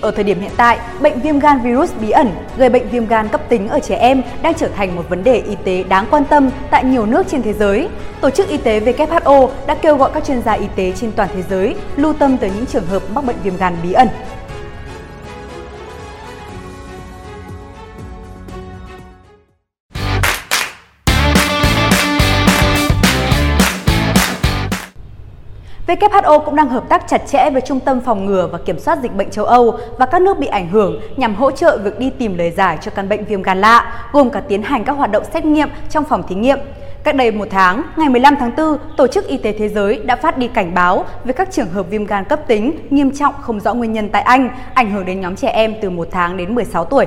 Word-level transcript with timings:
Ở 0.00 0.10
thời 0.10 0.24
điểm 0.24 0.40
hiện 0.40 0.52
tại, 0.56 0.78
bệnh 1.00 1.20
viêm 1.20 1.38
gan 1.38 1.60
virus 1.60 1.92
bí 2.00 2.10
ẩn 2.10 2.30
gây 2.56 2.68
bệnh 2.68 2.88
viêm 2.88 3.06
gan 3.06 3.28
cấp 3.28 3.40
tính 3.48 3.68
ở 3.68 3.80
trẻ 3.80 3.96
em 3.96 4.22
đang 4.42 4.54
trở 4.54 4.68
thành 4.68 4.96
một 4.96 5.08
vấn 5.08 5.24
đề 5.24 5.36
y 5.40 5.56
tế 5.64 5.82
đáng 5.82 6.06
quan 6.10 6.24
tâm 6.24 6.50
tại 6.70 6.84
nhiều 6.84 7.06
nước 7.06 7.26
trên 7.28 7.42
thế 7.42 7.52
giới. 7.52 7.88
Tổ 8.20 8.30
chức 8.30 8.48
Y 8.48 8.56
tế 8.56 8.80
WHO 8.80 9.48
đã 9.66 9.74
kêu 9.74 9.96
gọi 9.96 10.10
các 10.14 10.24
chuyên 10.24 10.42
gia 10.42 10.52
y 10.52 10.66
tế 10.76 10.92
trên 10.96 11.12
toàn 11.12 11.28
thế 11.34 11.42
giới 11.50 11.76
lưu 11.96 12.12
tâm 12.12 12.36
tới 12.36 12.50
những 12.56 12.66
trường 12.66 12.86
hợp 12.86 13.02
mắc 13.14 13.24
bệnh 13.24 13.36
viêm 13.42 13.56
gan 13.56 13.76
bí 13.82 13.92
ẩn. 13.92 14.08
WHO 25.96 26.38
cũng 26.38 26.56
đang 26.56 26.68
hợp 26.68 26.88
tác 26.88 27.08
chặt 27.08 27.22
chẽ 27.26 27.50
với 27.50 27.60
Trung 27.60 27.80
tâm 27.80 28.00
Phòng 28.00 28.26
ngừa 28.26 28.48
và 28.52 28.58
Kiểm 28.58 28.78
soát 28.78 28.98
Dịch 29.02 29.14
bệnh 29.14 29.30
châu 29.30 29.44
Âu 29.44 29.78
và 29.98 30.06
các 30.06 30.22
nước 30.22 30.38
bị 30.38 30.46
ảnh 30.46 30.68
hưởng 30.68 31.00
nhằm 31.16 31.34
hỗ 31.34 31.50
trợ 31.50 31.78
việc 31.84 31.98
đi 31.98 32.10
tìm 32.10 32.38
lời 32.38 32.50
giải 32.50 32.78
cho 32.82 32.90
căn 32.90 33.08
bệnh 33.08 33.24
viêm 33.24 33.42
gan 33.42 33.60
lạ, 33.60 34.08
gồm 34.12 34.30
cả 34.30 34.40
tiến 34.40 34.62
hành 34.62 34.84
các 34.84 34.92
hoạt 34.92 35.10
động 35.10 35.24
xét 35.32 35.44
nghiệm 35.44 35.68
trong 35.90 36.04
phòng 36.04 36.22
thí 36.28 36.34
nghiệm. 36.34 36.58
Cách 37.04 37.16
đây 37.16 37.30
một 37.30 37.48
tháng, 37.50 37.82
ngày 37.96 38.08
15 38.08 38.36
tháng 38.36 38.56
4, 38.56 38.78
Tổ 38.96 39.06
chức 39.06 39.26
Y 39.26 39.36
tế 39.36 39.52
Thế 39.52 39.68
giới 39.68 39.98
đã 40.04 40.16
phát 40.16 40.38
đi 40.38 40.48
cảnh 40.48 40.74
báo 40.74 41.04
về 41.24 41.32
các 41.32 41.48
trường 41.52 41.70
hợp 41.70 41.86
viêm 41.90 42.04
gan 42.04 42.24
cấp 42.24 42.40
tính 42.46 42.72
nghiêm 42.90 43.10
trọng 43.10 43.34
không 43.40 43.60
rõ 43.60 43.74
nguyên 43.74 43.92
nhân 43.92 44.08
tại 44.08 44.22
Anh, 44.22 44.50
ảnh 44.74 44.90
hưởng 44.92 45.04
đến 45.04 45.20
nhóm 45.20 45.36
trẻ 45.36 45.48
em 45.48 45.74
từ 45.80 45.90
1 45.90 46.08
tháng 46.10 46.36
đến 46.36 46.54
16 46.54 46.84
tuổi. 46.84 47.06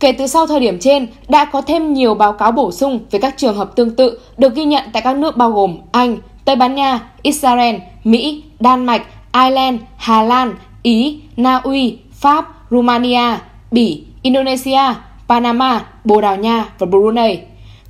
Kể 0.00 0.12
từ 0.18 0.26
sau 0.26 0.46
thời 0.46 0.60
điểm 0.60 0.78
trên, 0.80 1.06
đã 1.28 1.44
có 1.44 1.62
thêm 1.62 1.92
nhiều 1.92 2.14
báo 2.14 2.32
cáo 2.32 2.52
bổ 2.52 2.72
sung 2.72 3.00
về 3.10 3.18
các 3.18 3.34
trường 3.36 3.56
hợp 3.56 3.76
tương 3.76 3.96
tự 3.96 4.20
được 4.38 4.54
ghi 4.54 4.64
nhận 4.64 4.84
tại 4.92 5.02
các 5.02 5.16
nước 5.16 5.36
bao 5.36 5.50
gồm 5.50 5.78
Anh, 5.92 6.16
Tây 6.46 6.56
Ban 6.56 6.74
Nha, 6.74 7.00
Israel, 7.22 7.76
Mỹ, 8.04 8.44
Đan 8.60 8.86
Mạch, 8.86 9.02
Ireland, 9.32 9.80
Hà 9.96 10.22
Lan, 10.22 10.54
Ý, 10.82 11.20
Na 11.36 11.56
Uy, 11.56 11.98
Pháp, 12.12 12.48
Romania, 12.70 13.38
Bỉ, 13.70 14.04
Indonesia, 14.22 14.94
Panama, 15.28 15.84
Bồ 16.04 16.20
Đào 16.20 16.36
Nha 16.36 16.64
và 16.78 16.86
Brunei. 16.86 17.38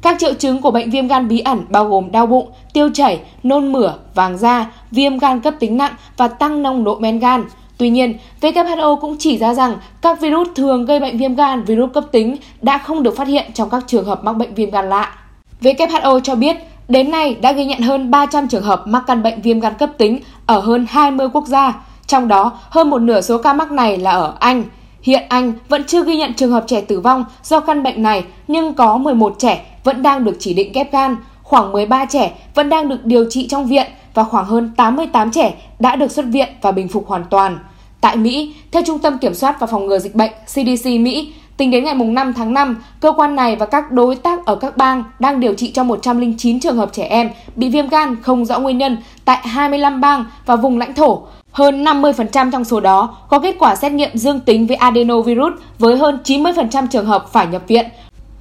Các 0.02 0.16
triệu 0.18 0.34
chứng 0.34 0.62
của 0.62 0.70
bệnh 0.70 0.90
viêm 0.90 1.08
gan 1.08 1.28
bí 1.28 1.40
ẩn 1.40 1.64
bao 1.68 1.84
gồm 1.84 2.12
đau 2.12 2.26
bụng, 2.26 2.48
tiêu 2.72 2.90
chảy, 2.94 3.20
nôn 3.42 3.72
mửa, 3.72 3.94
vàng 4.14 4.38
da, 4.38 4.66
viêm 4.90 5.18
gan 5.18 5.40
cấp 5.40 5.54
tính 5.60 5.76
nặng 5.76 5.94
và 6.16 6.28
tăng 6.28 6.62
nồng 6.62 6.84
độ 6.84 6.98
men 6.98 7.18
gan. 7.18 7.44
Tuy 7.78 7.90
nhiên, 7.90 8.18
WHO 8.40 9.00
cũng 9.00 9.16
chỉ 9.18 9.38
ra 9.38 9.54
rằng 9.54 9.76
các 10.02 10.20
virus 10.20 10.48
thường 10.54 10.84
gây 10.84 11.00
bệnh 11.00 11.18
viêm 11.18 11.34
gan 11.34 11.64
virus 11.64 11.92
cấp 11.94 12.04
tính 12.12 12.36
đã 12.62 12.78
không 12.78 13.02
được 13.02 13.16
phát 13.16 13.28
hiện 13.28 13.50
trong 13.54 13.70
các 13.70 13.84
trường 13.86 14.04
hợp 14.04 14.24
mắc 14.24 14.32
bệnh 14.32 14.54
viêm 14.54 14.70
gan 14.70 14.88
lạ. 14.88 15.12
WHO 15.60 16.20
cho 16.20 16.34
biết 16.34 16.56
Đến 16.88 17.10
nay 17.10 17.36
đã 17.40 17.52
ghi 17.52 17.64
nhận 17.64 17.80
hơn 17.80 18.10
300 18.10 18.48
trường 18.48 18.62
hợp 18.62 18.82
mắc 18.86 19.02
căn 19.06 19.22
bệnh 19.22 19.42
viêm 19.42 19.60
gan 19.60 19.74
cấp 19.74 19.90
tính 19.98 20.20
ở 20.46 20.60
hơn 20.60 20.86
20 20.88 21.28
quốc 21.32 21.46
gia, 21.46 21.72
trong 22.06 22.28
đó 22.28 22.58
hơn 22.70 22.90
một 22.90 22.98
nửa 22.98 23.20
số 23.20 23.38
ca 23.38 23.52
mắc 23.52 23.72
này 23.72 23.96
là 23.96 24.10
ở 24.10 24.34
Anh. 24.40 24.64
Hiện 25.02 25.22
Anh 25.28 25.52
vẫn 25.68 25.84
chưa 25.86 26.04
ghi 26.04 26.16
nhận 26.16 26.34
trường 26.34 26.50
hợp 26.50 26.64
trẻ 26.66 26.80
tử 26.80 27.00
vong 27.00 27.24
do 27.42 27.60
căn 27.60 27.82
bệnh 27.82 28.02
này, 28.02 28.24
nhưng 28.48 28.74
có 28.74 28.96
11 28.96 29.34
trẻ 29.38 29.64
vẫn 29.84 30.02
đang 30.02 30.24
được 30.24 30.36
chỉ 30.38 30.54
định 30.54 30.72
ghép 30.72 30.92
gan, 30.92 31.16
khoảng 31.42 31.72
13 31.72 32.04
trẻ 32.04 32.32
vẫn 32.54 32.68
đang 32.68 32.88
được 32.88 33.04
điều 33.04 33.26
trị 33.30 33.46
trong 33.48 33.66
viện 33.66 33.86
và 34.14 34.24
khoảng 34.24 34.44
hơn 34.44 34.70
88 34.76 35.30
trẻ 35.30 35.54
đã 35.78 35.96
được 35.96 36.10
xuất 36.10 36.24
viện 36.24 36.48
và 36.62 36.72
bình 36.72 36.88
phục 36.88 37.08
hoàn 37.08 37.24
toàn. 37.30 37.58
Tại 38.00 38.16
Mỹ, 38.16 38.54
theo 38.72 38.82
Trung 38.86 38.98
tâm 38.98 39.18
Kiểm 39.18 39.34
soát 39.34 39.60
và 39.60 39.66
Phòng 39.66 39.86
ngừa 39.86 39.98
Dịch 39.98 40.14
bệnh 40.14 40.32
CDC 40.46 40.86
Mỹ, 40.86 41.32
Tính 41.56 41.70
đến 41.70 41.84
ngày 41.84 41.94
5 41.94 42.32
tháng 42.32 42.54
5, 42.54 42.76
cơ 43.00 43.12
quan 43.12 43.36
này 43.36 43.56
và 43.56 43.66
các 43.66 43.92
đối 43.92 44.16
tác 44.16 44.46
ở 44.46 44.56
các 44.56 44.76
bang 44.76 45.04
đang 45.18 45.40
điều 45.40 45.54
trị 45.54 45.72
cho 45.72 45.84
109 45.84 46.60
trường 46.60 46.76
hợp 46.76 46.90
trẻ 46.92 47.04
em 47.04 47.30
bị 47.56 47.68
viêm 47.68 47.88
gan 47.88 48.16
không 48.22 48.44
rõ 48.44 48.58
nguyên 48.58 48.78
nhân 48.78 48.96
tại 49.24 49.38
25 49.48 50.00
bang 50.00 50.24
và 50.46 50.56
vùng 50.56 50.78
lãnh 50.78 50.94
thổ. 50.94 51.22
Hơn 51.52 51.84
50% 51.84 52.50
trong 52.50 52.64
số 52.64 52.80
đó 52.80 53.16
có 53.28 53.38
kết 53.38 53.56
quả 53.58 53.76
xét 53.76 53.92
nghiệm 53.92 54.10
dương 54.14 54.40
tính 54.40 54.66
với 54.66 54.76
adenovirus 54.76 55.52
với 55.78 55.96
hơn 55.96 56.18
90% 56.24 56.86
trường 56.86 57.06
hợp 57.06 57.32
phải 57.32 57.46
nhập 57.46 57.62
viện, 57.68 57.86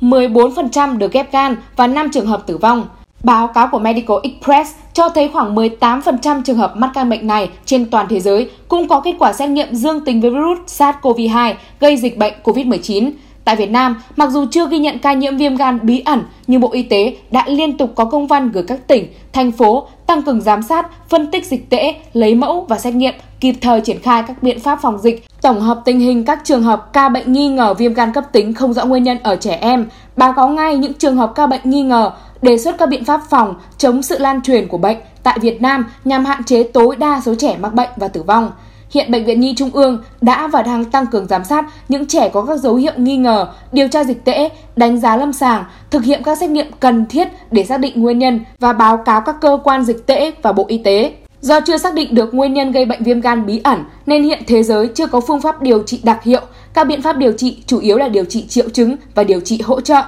14% 0.01 0.97
được 0.97 1.11
ghép 1.11 1.31
gan 1.31 1.55
và 1.75 1.87
5 1.87 2.09
trường 2.13 2.27
hợp 2.27 2.47
tử 2.47 2.57
vong. 2.57 2.85
Báo 3.23 3.47
cáo 3.47 3.67
của 3.67 3.79
Medical 3.79 4.17
Express 4.23 4.75
cho 4.95 5.09
thấy 5.09 5.29
khoảng 5.33 5.55
18% 5.55 6.41
trường 6.43 6.57
hợp 6.57 6.77
mắc 6.77 6.91
căn 6.93 7.09
bệnh 7.09 7.27
này 7.27 7.49
trên 7.65 7.89
toàn 7.89 8.05
thế 8.09 8.19
giới 8.19 8.49
cũng 8.67 8.87
có 8.87 8.99
kết 8.99 9.15
quả 9.19 9.33
xét 9.33 9.49
nghiệm 9.49 9.75
dương 9.75 10.05
tính 10.05 10.21
với 10.21 10.29
virus 10.29 10.59
SARS-CoV-2 10.81 11.53
gây 11.79 11.97
dịch 11.97 12.17
bệnh 12.17 12.33
COVID-19. 12.43 13.11
Tại 13.45 13.55
Việt 13.55 13.69
Nam, 13.69 14.01
mặc 14.15 14.29
dù 14.31 14.45
chưa 14.51 14.67
ghi 14.67 14.79
nhận 14.79 14.99
ca 14.99 15.13
nhiễm 15.13 15.37
viêm 15.37 15.55
gan 15.55 15.79
bí 15.83 15.99
ẩn, 16.05 16.23
nhưng 16.47 16.61
Bộ 16.61 16.69
Y 16.71 16.81
tế 16.81 17.15
đã 17.31 17.45
liên 17.47 17.77
tục 17.77 17.91
có 17.95 18.05
công 18.05 18.27
văn 18.27 18.51
gửi 18.51 18.63
các 18.67 18.87
tỉnh, 18.87 19.07
thành 19.33 19.51
phố 19.51 19.87
tăng 20.07 20.23
cường 20.23 20.41
giám 20.41 20.61
sát, 20.61 21.09
phân 21.09 21.31
tích 21.31 21.45
dịch 21.45 21.69
tễ, 21.69 21.95
lấy 22.13 22.35
mẫu 22.35 22.65
và 22.69 22.77
xét 22.77 22.93
nghiệm, 22.93 23.13
kịp 23.39 23.55
thời 23.61 23.81
triển 23.81 23.99
khai 23.99 24.23
các 24.27 24.43
biện 24.43 24.59
pháp 24.59 24.79
phòng 24.81 24.97
dịch, 24.97 25.25
tổng 25.41 25.61
hợp 25.61 25.81
tình 25.85 25.99
hình 25.99 26.25
các 26.25 26.41
trường 26.43 26.63
hợp 26.63 26.93
ca 26.93 27.09
bệnh 27.09 27.33
nghi 27.33 27.47
ngờ 27.47 27.73
viêm 27.73 27.93
gan 27.93 28.13
cấp 28.13 28.23
tính 28.31 28.53
không 28.53 28.73
rõ 28.73 28.85
nguyên 28.85 29.03
nhân 29.03 29.17
ở 29.23 29.35
trẻ 29.35 29.57
em, 29.61 29.87
báo 30.17 30.33
cáo 30.33 30.47
ngay 30.47 30.77
những 30.77 30.93
trường 30.93 31.17
hợp 31.17 31.31
ca 31.35 31.47
bệnh 31.47 31.61
nghi 31.63 31.81
ngờ, 31.81 32.11
đề 32.45 32.57
xuất 32.57 32.77
các 32.77 32.89
biện 32.89 33.05
pháp 33.05 33.21
phòng 33.29 33.55
chống 33.77 34.03
sự 34.03 34.17
lan 34.17 34.41
truyền 34.41 34.67
của 34.67 34.77
bệnh 34.77 34.97
tại 35.23 35.37
Việt 35.41 35.61
Nam 35.61 35.85
nhằm 36.05 36.25
hạn 36.25 36.43
chế 36.43 36.63
tối 36.63 36.95
đa 36.95 37.21
số 37.25 37.35
trẻ 37.35 37.57
mắc 37.59 37.73
bệnh 37.73 37.89
và 37.95 38.07
tử 38.07 38.23
vong. 38.23 38.51
Hiện 38.91 39.11
Bệnh 39.11 39.25
viện 39.25 39.39
Nhi 39.39 39.53
Trung 39.57 39.69
ương 39.73 40.03
đã 40.21 40.47
và 40.47 40.61
đang 40.61 40.85
tăng 40.85 41.07
cường 41.07 41.27
giám 41.27 41.43
sát 41.43 41.65
những 41.89 42.05
trẻ 42.05 42.29
có 42.29 42.45
các 42.45 42.59
dấu 42.59 42.75
hiệu 42.75 42.93
nghi 42.97 43.17
ngờ, 43.17 43.47
điều 43.71 43.87
tra 43.87 44.03
dịch 44.03 44.25
tễ, 44.25 44.49
đánh 44.75 44.99
giá 44.99 45.17
lâm 45.17 45.33
sàng, 45.33 45.63
thực 45.91 46.03
hiện 46.03 46.23
các 46.23 46.37
xét 46.37 46.49
nghiệm 46.49 46.65
cần 46.79 47.05
thiết 47.05 47.27
để 47.51 47.63
xác 47.63 47.77
định 47.77 48.01
nguyên 48.01 48.19
nhân 48.19 48.39
và 48.59 48.73
báo 48.73 48.97
cáo 48.97 49.21
các 49.21 49.35
cơ 49.41 49.57
quan 49.63 49.83
dịch 49.83 50.05
tễ 50.05 50.31
và 50.41 50.51
Bộ 50.51 50.65
Y 50.67 50.77
tế. 50.77 51.13
Do 51.41 51.59
chưa 51.59 51.77
xác 51.77 51.93
định 51.93 52.15
được 52.15 52.33
nguyên 52.33 52.53
nhân 52.53 52.71
gây 52.71 52.85
bệnh 52.85 53.03
viêm 53.03 53.21
gan 53.21 53.45
bí 53.45 53.61
ẩn 53.63 53.83
nên 54.05 54.23
hiện 54.23 54.43
thế 54.47 54.63
giới 54.63 54.87
chưa 54.87 55.07
có 55.07 55.19
phương 55.19 55.41
pháp 55.41 55.61
điều 55.61 55.83
trị 55.83 55.99
đặc 56.03 56.23
hiệu. 56.23 56.41
Các 56.73 56.83
biện 56.83 57.01
pháp 57.01 57.17
điều 57.17 57.31
trị 57.31 57.57
chủ 57.67 57.79
yếu 57.79 57.97
là 57.97 58.07
điều 58.07 58.25
trị 58.25 58.45
triệu 58.47 58.69
chứng 58.69 58.95
và 59.15 59.23
điều 59.23 59.39
trị 59.39 59.61
hỗ 59.61 59.81
trợ. 59.81 60.01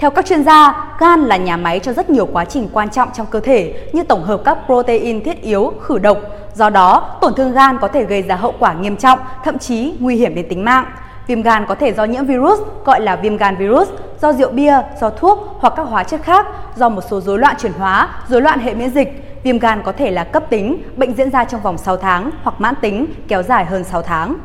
Theo 0.00 0.10
các 0.10 0.26
chuyên 0.26 0.44
gia, 0.44 0.86
gan 0.98 1.20
là 1.20 1.36
nhà 1.36 1.56
máy 1.56 1.80
cho 1.80 1.92
rất 1.92 2.10
nhiều 2.10 2.28
quá 2.32 2.44
trình 2.44 2.68
quan 2.72 2.90
trọng 2.90 3.08
trong 3.14 3.26
cơ 3.26 3.40
thể 3.40 3.74
như 3.92 4.02
tổng 4.02 4.24
hợp 4.24 4.40
các 4.44 4.58
protein 4.66 5.24
thiết 5.24 5.42
yếu, 5.42 5.72
khử 5.80 5.98
độc. 5.98 6.18
Do 6.54 6.70
đó, 6.70 7.18
tổn 7.20 7.34
thương 7.34 7.52
gan 7.52 7.78
có 7.78 7.88
thể 7.88 8.04
gây 8.04 8.22
ra 8.22 8.36
hậu 8.36 8.54
quả 8.58 8.72
nghiêm 8.72 8.96
trọng, 8.96 9.18
thậm 9.44 9.58
chí 9.58 9.94
nguy 9.98 10.16
hiểm 10.16 10.34
đến 10.34 10.46
tính 10.48 10.64
mạng. 10.64 10.84
Viêm 11.26 11.42
gan 11.42 11.66
có 11.68 11.74
thể 11.74 11.92
do 11.92 12.04
nhiễm 12.04 12.24
virus, 12.26 12.60
gọi 12.84 13.00
là 13.00 13.16
viêm 13.16 13.36
gan 13.36 13.56
virus, 13.56 13.88
do 14.22 14.32
rượu 14.32 14.50
bia, 14.50 14.78
do 15.00 15.10
thuốc 15.10 15.56
hoặc 15.58 15.72
các 15.76 15.82
hóa 15.82 16.04
chất 16.04 16.20
khác, 16.22 16.46
do 16.76 16.88
một 16.88 17.04
số 17.10 17.20
rối 17.20 17.38
loạn 17.38 17.56
chuyển 17.58 17.72
hóa, 17.72 18.08
rối 18.28 18.42
loạn 18.42 18.58
hệ 18.58 18.74
miễn 18.74 18.90
dịch. 18.90 19.40
Viêm 19.42 19.58
gan 19.58 19.82
có 19.84 19.92
thể 19.92 20.10
là 20.10 20.24
cấp 20.24 20.42
tính, 20.50 20.82
bệnh 20.96 21.14
diễn 21.14 21.30
ra 21.30 21.44
trong 21.44 21.60
vòng 21.60 21.78
6 21.78 21.96
tháng 21.96 22.30
hoặc 22.42 22.60
mãn 22.60 22.74
tính, 22.80 23.06
kéo 23.28 23.42
dài 23.42 23.64
hơn 23.64 23.84
6 23.84 24.02
tháng. 24.02 24.36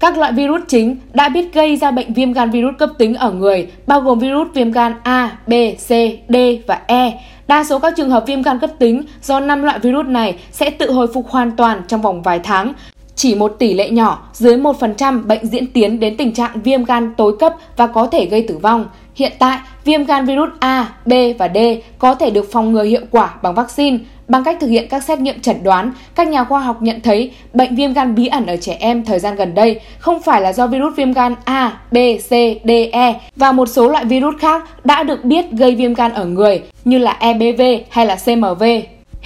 Các 0.00 0.18
loại 0.18 0.32
virus 0.32 0.62
chính 0.68 0.96
đã 1.14 1.28
biết 1.28 1.54
gây 1.54 1.76
ra 1.76 1.90
bệnh 1.90 2.12
viêm 2.12 2.32
gan 2.32 2.50
virus 2.50 2.74
cấp 2.78 2.90
tính 2.98 3.14
ở 3.14 3.32
người, 3.32 3.68
bao 3.86 4.00
gồm 4.00 4.18
virus 4.18 4.48
viêm 4.54 4.72
gan 4.72 4.94
A, 5.02 5.38
B, 5.46 5.52
C, 5.88 5.88
D 6.28 6.36
và 6.66 6.80
E. 6.86 7.12
Đa 7.48 7.64
số 7.64 7.78
các 7.78 7.94
trường 7.96 8.10
hợp 8.10 8.24
viêm 8.26 8.42
gan 8.42 8.58
cấp 8.58 8.70
tính 8.78 9.02
do 9.22 9.40
5 9.40 9.62
loại 9.62 9.78
virus 9.78 10.06
này 10.06 10.38
sẽ 10.50 10.70
tự 10.70 10.92
hồi 10.92 11.06
phục 11.14 11.28
hoàn 11.28 11.56
toàn 11.56 11.82
trong 11.88 12.02
vòng 12.02 12.22
vài 12.22 12.38
tháng. 12.38 12.72
Chỉ 13.16 13.34
một 13.34 13.56
tỷ 13.58 13.74
lệ 13.74 13.90
nhỏ, 13.90 14.28
dưới 14.32 14.56
1% 14.56 15.26
bệnh 15.26 15.46
diễn 15.46 15.66
tiến 15.66 16.00
đến 16.00 16.16
tình 16.16 16.34
trạng 16.34 16.60
viêm 16.64 16.84
gan 16.84 17.14
tối 17.16 17.36
cấp 17.40 17.54
và 17.76 17.86
có 17.86 18.06
thể 18.06 18.26
gây 18.26 18.42
tử 18.48 18.58
vong. 18.58 18.88
Hiện 19.14 19.32
tại, 19.38 19.58
viêm 19.84 20.04
gan 20.04 20.26
virus 20.26 20.50
A, 20.58 20.88
B 21.06 21.12
và 21.38 21.48
D 21.54 21.58
có 21.98 22.14
thể 22.14 22.30
được 22.30 22.52
phòng 22.52 22.72
ngừa 22.72 22.82
hiệu 22.82 23.00
quả 23.10 23.34
bằng 23.42 23.54
vaccine. 23.54 23.98
Bằng 24.28 24.44
cách 24.44 24.56
thực 24.60 24.66
hiện 24.66 24.88
các 24.88 25.02
xét 25.02 25.18
nghiệm 25.18 25.40
chẩn 25.40 25.56
đoán, 25.62 25.92
các 26.14 26.28
nhà 26.28 26.44
khoa 26.44 26.60
học 26.60 26.82
nhận 26.82 27.00
thấy 27.00 27.30
bệnh 27.52 27.76
viêm 27.76 27.92
gan 27.92 28.14
bí 28.14 28.26
ẩn 28.26 28.46
ở 28.46 28.56
trẻ 28.56 28.76
em 28.80 29.04
thời 29.04 29.18
gian 29.18 29.36
gần 29.36 29.54
đây 29.54 29.80
không 29.98 30.22
phải 30.22 30.40
là 30.40 30.52
do 30.52 30.66
virus 30.66 30.96
viêm 30.96 31.12
gan 31.12 31.34
A, 31.44 31.78
B, 31.92 31.96
C, 32.28 32.30
D, 32.64 32.70
E 32.92 33.20
và 33.36 33.52
một 33.52 33.66
số 33.68 33.88
loại 33.88 34.04
virus 34.04 34.34
khác 34.38 34.84
đã 34.84 35.02
được 35.02 35.24
biết 35.24 35.50
gây 35.50 35.74
viêm 35.74 35.94
gan 35.94 36.12
ở 36.12 36.24
người 36.24 36.62
như 36.84 36.98
là 36.98 37.16
EBV 37.20 37.62
hay 37.90 38.06
là 38.06 38.16
CMV. 38.24 38.62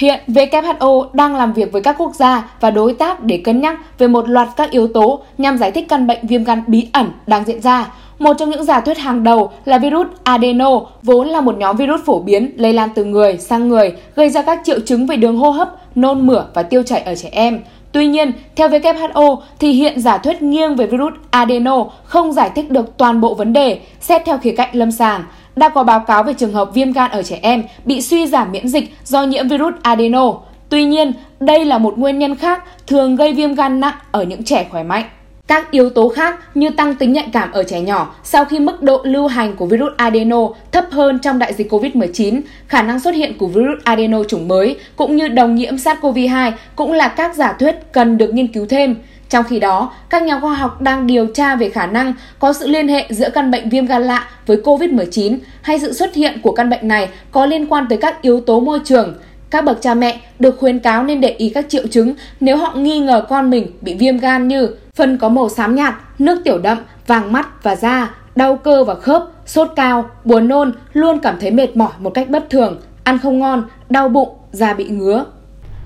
Hiện 0.01 0.21
WHO 0.29 1.07
đang 1.13 1.37
làm 1.37 1.53
việc 1.53 1.73
với 1.73 1.83
các 1.83 1.97
quốc 1.99 2.15
gia 2.15 2.51
và 2.61 2.71
đối 2.71 2.93
tác 2.93 3.23
để 3.23 3.41
cân 3.45 3.61
nhắc 3.61 3.99
về 3.99 4.09
một 4.09 4.29
loạt 4.29 4.49
các 4.57 4.71
yếu 4.71 4.89
tố 4.89 5.21
nhằm 5.39 5.59
giải 5.59 5.71
thích 5.71 5.89
căn 5.89 6.07
bệnh 6.07 6.27
viêm 6.27 6.45
gan 6.45 6.63
bí 6.67 6.89
ẩn 6.93 7.11
đang 7.27 7.45
diễn 7.45 7.61
ra. 7.61 7.93
Một 8.19 8.37
trong 8.39 8.51
những 8.51 8.65
giả 8.65 8.81
thuyết 8.81 8.99
hàng 8.99 9.25
đầu 9.25 9.51
là 9.65 9.79
virus 9.79 10.07
adeno, 10.23 10.81
vốn 11.03 11.29
là 11.29 11.41
một 11.41 11.59
nhóm 11.59 11.77
virus 11.77 12.01
phổ 12.05 12.19
biến 12.19 12.51
lây 12.57 12.73
lan 12.73 12.89
từ 12.95 13.05
người 13.05 13.39
sang 13.39 13.69
người, 13.69 13.93
gây 14.15 14.31
ra 14.31 14.43
các 14.43 14.61
triệu 14.65 14.81
chứng 14.81 15.07
về 15.07 15.17
đường 15.17 15.37
hô 15.37 15.51
hấp, 15.51 15.69
nôn 15.95 16.27
mửa 16.27 16.45
và 16.55 16.63
tiêu 16.63 16.83
chảy 16.83 17.01
ở 17.01 17.15
trẻ 17.15 17.29
em. 17.33 17.61
Tuy 17.93 18.07
nhiên, 18.07 18.33
theo 18.57 18.69
WHO 18.69 19.41
thì 19.59 19.73
hiện 19.73 20.01
giả 20.01 20.19
thuyết 20.19 20.43
nghiêng 20.43 20.77
về 20.77 20.87
virus 20.87 21.13
adeno 21.31 21.85
không 22.05 22.33
giải 22.33 22.51
thích 22.55 22.71
được 22.71 22.97
toàn 22.97 23.21
bộ 23.21 23.35
vấn 23.35 23.53
đề, 23.53 23.81
xét 24.01 24.23
theo 24.25 24.39
khía 24.39 24.55
cạnh 24.57 24.69
lâm 24.73 24.93
sàng. 24.93 25.25
Đã 25.57 25.69
có 25.69 25.83
báo 25.83 26.01
cáo 26.01 26.23
về 26.23 26.33
trường 26.33 26.53
hợp 26.53 26.71
viêm 26.75 26.93
gan 26.93 27.11
ở 27.11 27.23
trẻ 27.23 27.39
em 27.43 27.63
bị 27.85 28.03
suy 28.03 28.27
giảm 28.27 28.53
miễn 28.53 28.69
dịch 28.69 28.95
do 29.05 29.23
nhiễm 29.23 29.49
virus 29.49 29.75
adeno. 29.83 30.35
Tuy 30.69 30.85
nhiên, 30.85 31.13
đây 31.41 31.65
là 31.65 31.79
một 31.79 31.99
nguyên 31.99 32.19
nhân 32.19 32.37
khác 32.37 32.65
thường 32.87 33.17
gây 33.17 33.33
viêm 33.33 33.55
gan 33.55 33.81
nặng 33.81 33.95
ở 34.11 34.23
những 34.23 34.45
trẻ 34.45 34.67
khỏe 34.71 34.83
mạnh. 34.83 35.05
Các 35.51 35.71
yếu 35.71 35.91
tố 35.91 36.09
khác 36.09 36.39
như 36.55 36.71
tăng 36.71 36.95
tính 36.95 37.13
nhạy 37.13 37.29
cảm 37.33 37.53
ở 37.53 37.63
trẻ 37.63 37.81
nhỏ 37.81 38.15
sau 38.25 38.45
khi 38.45 38.59
mức 38.59 38.83
độ 38.83 39.01
lưu 39.05 39.27
hành 39.27 39.57
của 39.57 39.67
virus 39.67 39.93
adeno 39.97 40.49
thấp 40.73 40.85
hơn 40.91 41.19
trong 41.19 41.39
đại 41.39 41.55
dịch 41.55 41.73
COVID-19, 41.73 42.41
khả 42.69 42.83
năng 42.83 43.01
xuất 43.01 43.15
hiện 43.15 43.39
của 43.39 43.47
virus 43.47 43.79
adeno 43.85 44.25
chủng 44.25 44.49
mới 44.49 44.77
cũng 44.97 45.17
như 45.17 45.29
đồng 45.29 45.55
nhiễm 45.55 45.77
SARS-CoV-2 45.77 46.53
cũng 46.77 46.93
là 46.93 47.09
các 47.09 47.35
giả 47.35 47.53
thuyết 47.53 47.77
cần 47.93 48.19
được 48.19 48.35
nghiên 48.35 48.47
cứu 48.47 48.67
thêm. 48.67 48.97
Trong 49.29 49.45
khi 49.45 49.61
đó, 49.61 49.93
các 50.11 50.23
nhà 50.23 50.41
khoa 50.41 50.55
học 50.55 50.81
đang 50.81 51.07
điều 51.07 51.27
tra 51.27 51.57
về 51.57 51.69
khả 51.69 51.87
năng 51.87 52.15
có 52.39 52.53
sự 52.53 52.67
liên 52.67 52.89
hệ 52.89 53.07
giữa 53.11 53.31
căn 53.31 53.51
bệnh 53.51 53.69
viêm 53.69 53.87
gan 53.87 54.03
lạ 54.03 54.29
với 54.47 54.57
COVID-19 54.57 55.39
hay 55.63 55.81
sự 55.81 55.93
xuất 55.93 56.15
hiện 56.15 56.39
của 56.43 56.53
căn 56.53 56.71
bệnh 56.71 56.89
này 56.89 57.09
có 57.31 57.47
liên 57.47 57.67
quan 57.67 57.87
tới 57.89 57.99
các 57.99 58.23
yếu 58.23 58.41
tố 58.41 58.61
môi 58.61 58.81
trường. 58.85 59.15
Các 59.51 59.65
bậc 59.65 59.83
cha 59.83 59.95
mẹ 59.95 60.21
được 60.39 60.57
khuyến 60.59 60.79
cáo 60.79 61.05
nên 61.05 61.21
để 61.21 61.29
ý 61.29 61.49
các 61.49 61.69
triệu 61.69 61.87
chứng 61.87 62.15
nếu 62.41 62.57
họ 62.57 62.75
nghi 62.77 62.99
ngờ 62.99 63.25
con 63.29 63.51
mình 63.51 63.67
bị 63.81 63.95
viêm 63.95 64.19
gan 64.19 64.49
như 64.49 64.69
phân 65.01 65.19
có 65.19 65.29
màu 65.29 65.49
xám 65.49 65.75
nhạt, 65.75 65.95
nước 66.19 66.41
tiểu 66.45 66.59
đậm, 66.59 66.79
vàng 67.07 67.33
mắt 67.33 67.49
và 67.63 67.77
da, 67.77 68.11
đau 68.37 68.57
cơ 68.57 68.85
và 68.85 68.95
khớp, 68.95 69.23
sốt 69.47 69.69
cao, 69.77 70.05
buồn 70.25 70.49
nôn, 70.49 70.73
luôn 70.93 71.19
cảm 71.19 71.37
thấy 71.41 71.51
mệt 71.51 71.77
mỏi 71.77 71.93
một 71.99 72.11
cách 72.11 72.29
bất 72.29 72.51
thường, 72.51 72.81
ăn 73.05 73.19
không 73.19 73.39
ngon, 73.39 73.65
đau 73.91 74.09
bụng, 74.09 74.29
da 74.53 74.75
bị 74.75 74.89
ngứa. 74.89 75.25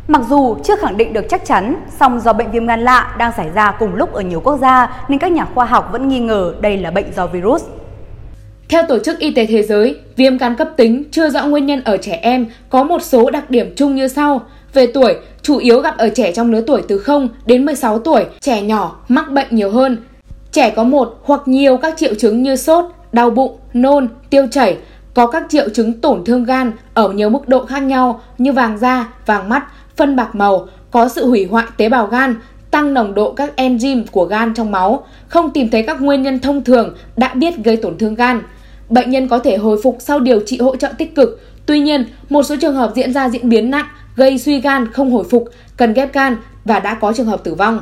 Mặc 0.08 0.22
dù 0.28 0.56
chưa 0.64 0.76
khẳng 0.76 0.96
định 0.96 1.12
được 1.12 1.25
chắc 1.28 1.44
chắn, 1.44 1.76
song 2.00 2.20
do 2.20 2.32
bệnh 2.32 2.50
viêm 2.50 2.66
gan 2.66 2.81
lạ 2.81 3.14
đang 3.19 3.32
xảy 3.37 3.50
ra 3.55 3.70
cùng 3.78 3.94
lúc 3.94 4.12
ở 4.12 4.20
nhiều 4.20 4.40
quốc 4.40 4.56
gia 4.61 5.05
nên 5.08 5.19
các 5.19 5.32
nhà 5.32 5.46
khoa 5.55 5.64
học 5.64 5.88
vẫn 5.93 6.08
nghi 6.08 6.20
ngờ 6.20 6.55
đây 6.61 6.76
là 6.76 6.90
bệnh 6.90 7.12
do 7.16 7.26
virus. 7.26 7.64
Theo 8.69 8.82
Tổ 8.88 8.99
chức 8.99 9.19
Y 9.19 9.31
tế 9.31 9.46
Thế 9.46 9.62
giới, 9.62 9.96
viêm 10.16 10.38
gan 10.38 10.55
cấp 10.56 10.69
tính 10.76 11.05
chưa 11.11 11.31
rõ 11.31 11.46
nguyên 11.46 11.66
nhân 11.66 11.82
ở 11.84 11.96
trẻ 11.96 12.19
em 12.22 12.46
có 12.69 12.84
một 12.84 13.02
số 13.02 13.31
đặc 13.31 13.50
điểm 13.50 13.75
chung 13.76 13.94
như 13.94 14.08
sau. 14.08 14.40
Về 14.75 14.87
tuổi, 14.87 15.17
chủ 15.43 15.59
yếu 15.59 15.81
gặp 15.81 15.99
ở 15.99 16.09
trẻ 16.09 16.32
trong 16.32 16.53
lứa 16.53 16.61
tuổi 16.67 16.82
từ 16.88 16.99
0 16.99 17.29
đến 17.47 17.65
16 17.65 17.99
tuổi, 17.99 18.25
trẻ 18.41 18.62
nhỏ 18.62 18.97
mắc 19.09 19.31
bệnh 19.31 19.47
nhiều 19.50 19.71
hơn. 19.71 19.97
Trẻ 20.53 20.71
có 20.71 20.85
một 20.85 21.21
hoặc 21.23 21.41
nhiều 21.47 21.76
các 21.76 21.94
triệu 21.97 22.15
chứng 22.15 22.43
như 22.43 22.56
sốt, 22.56 22.85
đau 23.12 23.31
bụng, 23.31 23.56
nôn, 23.73 24.09
tiêu 24.31 24.47
chảy, 24.50 24.76
có 25.15 25.26
các 25.26 25.43
triệu 25.49 25.69
chứng 25.69 26.00
tổn 26.00 26.25
thương 26.25 26.44
gan 26.44 26.73
ở 26.94 27.09
nhiều 27.09 27.31
mức 27.31 27.49
độ 27.49 27.65
khác 27.65 27.81
nhau 27.81 28.21
như 28.38 28.53
vàng 28.53 28.79
da, 28.79 29.09
vàng 29.26 29.49
mắt, 29.49 29.65
phân 29.97 30.17
bạc 30.17 30.35
màu, 30.35 30.67
có 30.91 31.09
sự 31.09 31.29
hủy 31.29 31.47
hoại 31.50 31.67
tế 31.76 31.88
bào 31.88 32.06
gan, 32.06 32.37
tăng 32.71 32.94
nồng 32.94 33.15
độ 33.15 33.32
các 33.32 33.53
enzyme 33.56 34.05
của 34.11 34.25
gan 34.25 34.55
trong 34.55 34.71
máu, 34.71 35.06
không 35.29 35.50
tìm 35.50 35.69
thấy 35.69 35.82
các 35.82 36.00
nguyên 36.00 36.23
nhân 36.23 36.41
thông 36.41 36.65
thường 36.65 36.94
đã 37.17 37.35
biết 37.35 37.55
gây 37.65 37.76
tổn 37.76 37.99
thương 37.99 38.15
gan. 38.15 38.43
Bệnh 38.88 39.11
nhân 39.11 39.29
có 39.29 39.38
thể 39.38 39.56
hồi 39.56 39.81
phục 39.82 39.97
sau 40.00 40.21
điều 40.21 40.41
trị 40.47 40.59
hỗ 40.59 40.76
trợ 40.76 40.88
tích 40.99 41.15
cực. 41.15 41.41
Tuy 41.67 41.81
nhiên, 41.81 42.05
một 42.29 42.43
số 42.43 42.56
trường 42.61 42.75
hợp 42.75 42.93
diễn 42.94 43.12
ra 43.12 43.29
diễn 43.29 43.49
biến 43.49 43.71
nặng, 43.71 43.87
gây 44.16 44.38
suy 44.38 44.61
gan 44.61 44.93
không 44.93 45.12
hồi 45.12 45.25
phục, 45.31 45.44
cần 45.76 45.93
ghép 45.93 46.12
gan 46.12 46.37
và 46.64 46.81
đã 46.81 46.94
có 46.94 47.12
trường 47.12 47.26
hợp 47.26 47.44
tử 47.44 47.55
vong. 47.55 47.81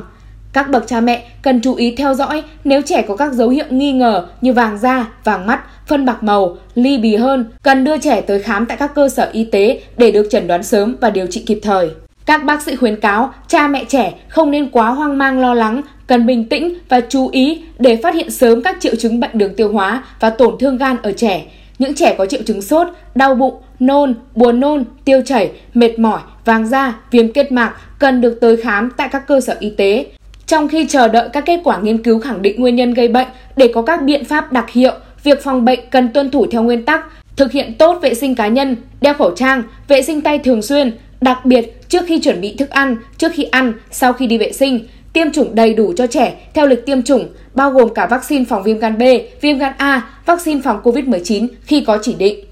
Các 0.53 0.69
bậc 0.69 0.87
cha 0.87 1.01
mẹ 1.01 1.23
cần 1.41 1.61
chú 1.61 1.75
ý 1.75 1.95
theo 1.95 2.13
dõi 2.13 2.43
nếu 2.63 2.81
trẻ 2.81 3.01
có 3.01 3.15
các 3.15 3.33
dấu 3.33 3.49
hiệu 3.49 3.65
nghi 3.69 3.91
ngờ 3.91 4.27
như 4.41 4.53
vàng 4.53 4.77
da, 4.77 5.07
vàng 5.23 5.47
mắt, 5.47 5.61
phân 5.87 6.05
bạc 6.05 6.23
màu, 6.23 6.57
ly 6.75 6.97
bì 6.97 7.15
hơn, 7.15 7.45
cần 7.63 7.83
đưa 7.83 7.97
trẻ 7.97 8.21
tới 8.21 8.39
khám 8.39 8.65
tại 8.65 8.77
các 8.77 8.95
cơ 8.95 9.09
sở 9.09 9.29
y 9.33 9.43
tế 9.43 9.81
để 9.97 10.11
được 10.11 10.27
chẩn 10.31 10.47
đoán 10.47 10.63
sớm 10.63 10.95
và 11.01 11.09
điều 11.09 11.27
trị 11.27 11.43
kịp 11.45 11.59
thời. 11.63 11.89
Các 12.25 12.43
bác 12.43 12.61
sĩ 12.61 12.75
khuyến 12.75 12.99
cáo 12.99 13.33
cha 13.47 13.67
mẹ 13.67 13.85
trẻ 13.87 14.13
không 14.27 14.51
nên 14.51 14.69
quá 14.69 14.89
hoang 14.89 15.17
mang 15.17 15.39
lo 15.39 15.53
lắng, 15.53 15.81
cần 16.07 16.25
bình 16.25 16.49
tĩnh 16.49 16.73
và 16.89 17.01
chú 17.09 17.29
ý 17.31 17.63
để 17.79 17.95
phát 17.95 18.15
hiện 18.15 18.31
sớm 18.31 18.61
các 18.61 18.77
triệu 18.79 18.95
chứng 18.95 19.19
bệnh 19.19 19.37
đường 19.37 19.55
tiêu 19.55 19.71
hóa 19.71 20.03
và 20.19 20.29
tổn 20.29 20.57
thương 20.59 20.77
gan 20.77 20.97
ở 21.03 21.11
trẻ. 21.11 21.45
Những 21.79 21.95
trẻ 21.95 22.15
có 22.17 22.25
triệu 22.25 22.41
chứng 22.45 22.61
sốt, 22.61 22.87
đau 23.15 23.35
bụng, 23.35 23.53
nôn, 23.85 24.15
buồn 24.35 24.59
nôn, 24.59 24.83
tiêu 25.05 25.21
chảy, 25.25 25.51
mệt 25.73 25.99
mỏi, 25.99 26.21
vàng 26.45 26.67
da, 26.67 26.95
viêm 27.11 27.33
kết 27.33 27.51
mạc 27.51 27.73
cần 27.99 28.21
được 28.21 28.37
tới 28.41 28.57
khám 28.57 28.91
tại 28.97 29.09
các 29.11 29.27
cơ 29.27 29.41
sở 29.41 29.55
y 29.59 29.69
tế. 29.69 30.05
Trong 30.47 30.67
khi 30.67 30.85
chờ 30.89 31.07
đợi 31.07 31.29
các 31.33 31.45
kết 31.45 31.59
quả 31.63 31.77
nghiên 31.77 32.03
cứu 32.03 32.19
khẳng 32.19 32.41
định 32.41 32.61
nguyên 32.61 32.75
nhân 32.75 32.93
gây 32.93 33.07
bệnh 33.07 33.27
để 33.55 33.71
có 33.73 33.81
các 33.81 34.03
biện 34.03 34.25
pháp 34.25 34.51
đặc 34.51 34.69
hiệu, 34.69 34.93
việc 35.23 35.43
phòng 35.43 35.65
bệnh 35.65 35.79
cần 35.91 36.09
tuân 36.13 36.31
thủ 36.31 36.45
theo 36.51 36.63
nguyên 36.63 36.85
tắc 36.85 37.05
thực 37.35 37.51
hiện 37.51 37.73
tốt 37.77 37.99
vệ 38.01 38.13
sinh 38.13 38.35
cá 38.35 38.47
nhân, 38.47 38.75
đeo 39.01 39.13
khẩu 39.13 39.31
trang, 39.35 39.63
vệ 39.87 40.01
sinh 40.01 40.21
tay 40.21 40.39
thường 40.39 40.61
xuyên, 40.61 40.97
đặc 41.21 41.45
biệt 41.45 41.89
trước 41.89 42.03
khi 42.07 42.19
chuẩn 42.21 42.41
bị 42.41 42.55
thức 42.55 42.69
ăn, 42.69 42.97
trước 43.17 43.31
khi 43.33 43.43
ăn, 43.43 43.73
sau 43.91 44.13
khi 44.13 44.27
đi 44.27 44.37
vệ 44.37 44.51
sinh, 44.51 44.87
tiêm 45.13 45.31
chủng 45.31 45.55
đầy 45.55 45.73
đủ 45.73 45.93
cho 45.95 46.07
trẻ 46.07 46.33
theo 46.53 46.67
lịch 46.67 46.85
tiêm 46.85 47.01
chủng, 47.01 47.27
bao 47.53 47.71
gồm 47.71 47.93
cả 47.93 48.07
vaccine 48.07 48.45
phòng 48.45 48.63
viêm 48.63 48.79
gan 48.79 48.97
B, 48.97 49.01
viêm 49.41 49.57
gan 49.57 49.73
A, 49.77 50.01
vaccine 50.25 50.61
phòng 50.63 50.81
COVID-19 50.83 51.47
khi 51.65 51.81
có 51.81 51.97
chỉ 52.01 52.13
định. 52.13 52.45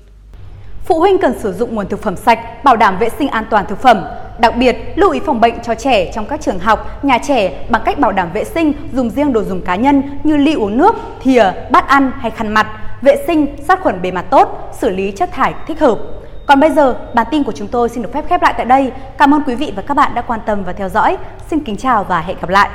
Phụ 0.91 0.99
huynh 0.99 1.17
cần 1.17 1.39
sử 1.39 1.53
dụng 1.53 1.75
nguồn 1.75 1.87
thực 1.87 2.03
phẩm 2.03 2.15
sạch, 2.15 2.63
bảo 2.63 2.75
đảm 2.75 2.97
vệ 2.99 3.09
sinh 3.09 3.27
an 3.27 3.45
toàn 3.49 3.65
thực 3.65 3.81
phẩm. 3.81 4.05
Đặc 4.39 4.55
biệt, 4.57 4.77
lưu 4.95 5.11
ý 5.11 5.19
phòng 5.25 5.41
bệnh 5.41 5.59
cho 5.63 5.75
trẻ 5.75 6.11
trong 6.13 6.25
các 6.25 6.41
trường 6.41 6.59
học, 6.59 7.03
nhà 7.03 7.17
trẻ 7.17 7.65
bằng 7.69 7.81
cách 7.85 7.99
bảo 7.99 8.11
đảm 8.11 8.29
vệ 8.33 8.43
sinh, 8.43 8.73
dùng 8.93 9.09
riêng 9.09 9.33
đồ 9.33 9.43
dùng 9.43 9.61
cá 9.61 9.75
nhân 9.75 10.19
như 10.23 10.37
ly 10.37 10.53
uống 10.53 10.77
nước, 10.77 10.95
thìa, 11.21 11.51
bát 11.71 11.87
ăn 11.87 12.11
hay 12.19 12.31
khăn 12.31 12.53
mặt, 12.53 12.67
vệ 13.01 13.23
sinh, 13.27 13.47
sát 13.67 13.81
khuẩn 13.83 14.01
bề 14.01 14.11
mặt 14.11 14.25
tốt, 14.29 14.69
xử 14.79 14.89
lý 14.89 15.11
chất 15.11 15.31
thải 15.31 15.53
thích 15.67 15.79
hợp. 15.79 15.97
Còn 16.45 16.59
bây 16.59 16.71
giờ, 16.71 16.95
bản 17.13 17.27
tin 17.31 17.43
của 17.43 17.51
chúng 17.51 17.67
tôi 17.67 17.89
xin 17.89 18.03
được 18.03 18.13
phép 18.13 18.25
khép 18.29 18.41
lại 18.41 18.53
tại 18.57 18.65
đây. 18.65 18.91
Cảm 19.17 19.33
ơn 19.33 19.41
quý 19.47 19.55
vị 19.55 19.73
và 19.75 19.81
các 19.81 19.93
bạn 19.93 20.11
đã 20.15 20.21
quan 20.21 20.39
tâm 20.45 20.63
và 20.63 20.73
theo 20.73 20.89
dõi. 20.89 21.17
Xin 21.49 21.59
kính 21.59 21.77
chào 21.77 22.03
và 22.03 22.21
hẹn 22.21 22.37
gặp 22.41 22.49
lại. 22.49 22.69